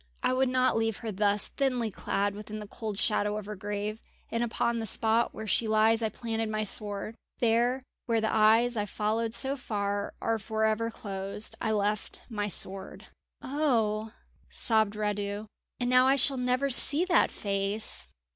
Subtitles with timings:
[0.23, 4.01] I would not leave her thus thinly clad within the cold shadow of her grave;
[4.31, 7.13] and upon the spot where she lies I planted my sword.
[7.37, 12.47] There, where the eyes I followed so far are for ever closed, I left my
[12.47, 13.11] sword."
[13.43, 14.11] "Oh,"
[14.49, 15.45] sobbed Radu,
[15.79, 18.07] "and now I shall never see that face!"